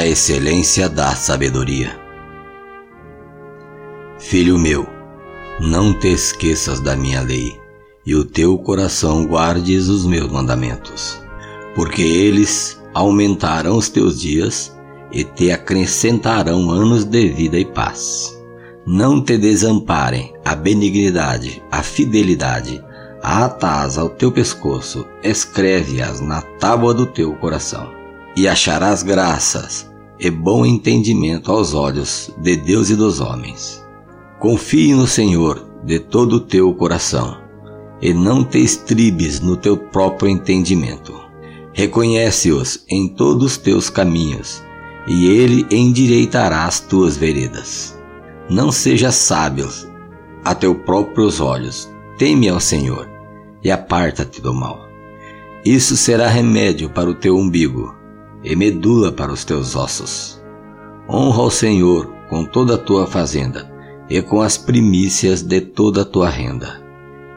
[0.00, 1.94] a excelência da sabedoria.
[4.18, 4.86] Filho meu,
[5.60, 7.60] não te esqueças da minha lei,
[8.06, 11.20] e o teu coração guardes os meus mandamentos,
[11.74, 14.74] porque eles aumentarão os teus dias
[15.12, 18.34] e te acrescentarão anos de vida e paz.
[18.86, 22.82] Não te desamparem a benignidade, a fidelidade,
[23.22, 27.92] atás ao teu pescoço, escreve-as na tábua do teu coração
[28.34, 29.89] e acharás graças
[30.20, 33.82] e bom entendimento aos olhos de Deus e dos homens.
[34.38, 37.38] Confie no Senhor de todo o teu coração
[38.02, 41.18] e não te estribes no teu próprio entendimento.
[41.72, 44.62] Reconhece-os em todos os teus caminhos
[45.06, 47.98] e ele endireitará as tuas veredas.
[48.48, 49.68] Não sejas sábio
[50.44, 53.08] a teus próprios olhos, teme ao Senhor
[53.62, 54.86] e aparta-te do mal.
[55.64, 57.99] Isso será remédio para o teu umbigo
[58.42, 60.40] e medula para os teus ossos.
[61.08, 63.70] Honra o Senhor com toda a tua fazenda
[64.08, 66.80] e com as primícias de toda a tua renda.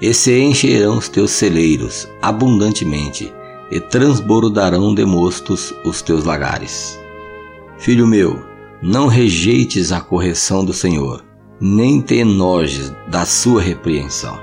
[0.00, 3.32] E se encherão os teus celeiros abundantemente,
[3.70, 7.00] e transbordarão de mostos os teus lagares.
[7.78, 8.38] Filho meu,
[8.82, 11.24] não rejeites a correção do Senhor,
[11.58, 14.38] nem te enojes da sua repreensão,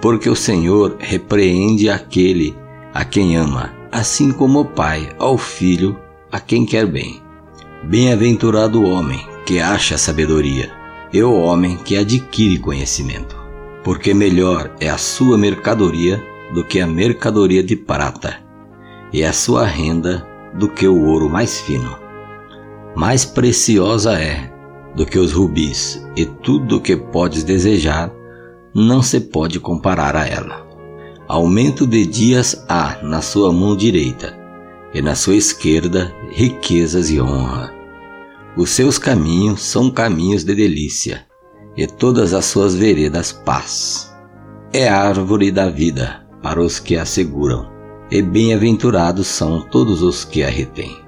[0.00, 2.56] porque o Senhor repreende aquele
[2.94, 5.98] a quem ama assim como o Pai ao Filho,
[6.30, 7.20] a quem quer bem.
[7.84, 10.70] Bem-aventurado o homem que acha sabedoria,
[11.12, 13.36] e o homem que adquire conhecimento,
[13.82, 16.22] porque melhor é a sua mercadoria
[16.54, 18.38] do que a mercadoria de prata,
[19.12, 21.96] e a sua renda do que o ouro mais fino.
[22.94, 24.52] Mais preciosa é
[24.94, 28.12] do que os rubis, e tudo o que podes desejar
[28.74, 30.69] não se pode comparar a ela.
[31.32, 34.36] Aumento de dias há na sua mão direita,
[34.92, 37.72] e na sua esquerda riquezas e honra.
[38.56, 41.24] Os seus caminhos são caminhos de delícia,
[41.76, 44.12] e todas as suas veredas paz.
[44.72, 47.70] É árvore da vida para os que a seguram,
[48.10, 50.98] e bem-aventurados são todos os que a retêm.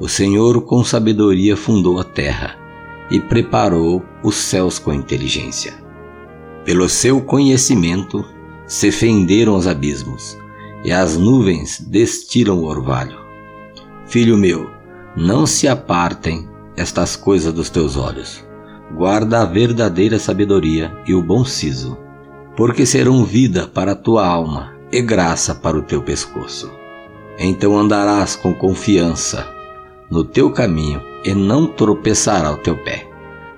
[0.00, 2.56] O Senhor com sabedoria fundou a terra,
[3.12, 5.72] e preparou os céus com inteligência.
[6.64, 8.24] Pelo seu conhecimento,
[8.66, 10.36] se fenderam os abismos,
[10.84, 13.18] e as nuvens destilam o orvalho.
[14.06, 14.70] Filho meu,
[15.16, 18.44] não se apartem estas coisas dos teus olhos.
[18.96, 21.96] Guarda a verdadeira sabedoria e o bom siso,
[22.56, 26.70] porque serão vida para a tua alma e graça para o teu pescoço.
[27.38, 29.48] Então andarás com confiança
[30.10, 33.08] no teu caminho e não tropeçará o teu pé.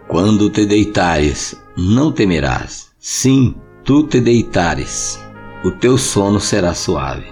[0.07, 2.91] Quando te deitares, não temerás.
[2.99, 5.21] Sim, tu te deitares,
[5.63, 7.27] o teu sono será suave.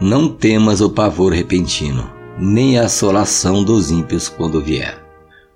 [0.00, 5.00] Não temas o pavor repentino, nem a assolação dos ímpios quando vier.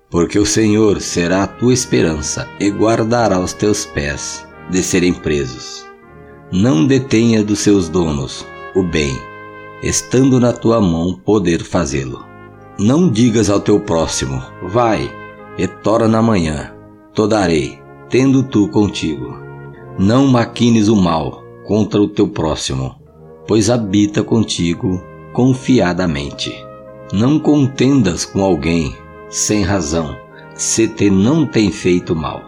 [0.09, 5.85] Porque o Senhor será a tua esperança e guardará os teus pés de serem presos.
[6.53, 8.47] Não detenha dos seus donos
[8.77, 9.19] o bem,
[9.83, 12.25] estando na tua mão poder fazê-lo.
[12.79, 15.11] Não digas ao teu próximo, vai,
[15.59, 16.73] e torna amanhã,
[17.13, 19.52] to darei, tendo tu contigo.
[19.99, 22.95] Não maquines o mal contra o teu próximo,
[23.47, 26.55] pois habita contigo confiadamente.
[27.13, 28.97] Não contendas com alguém
[29.29, 30.17] sem razão,
[30.55, 32.43] se te não tem feito mal.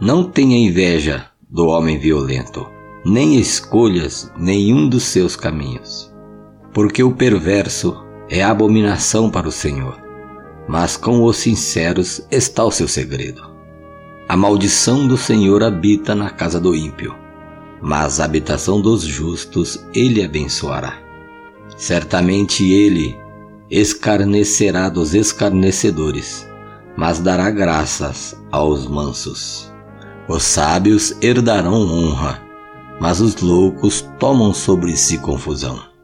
[0.00, 2.66] Não tenha inveja do homem violento,
[3.04, 6.12] nem escolhas nenhum dos seus caminhos,
[6.72, 7.96] porque o perverso
[8.28, 10.00] é abominação para o Senhor,
[10.68, 13.55] mas com os sinceros está o seu segredo.
[14.28, 17.14] A maldição do Senhor habita na casa do ímpio,
[17.80, 20.98] mas a habitação dos justos ele abençoará.
[21.76, 23.16] Certamente ele
[23.70, 26.44] escarnecerá dos escarnecedores,
[26.96, 29.72] mas dará graças aos mansos.
[30.28, 32.42] Os sábios herdarão honra,
[33.00, 35.95] mas os loucos tomam sobre si confusão.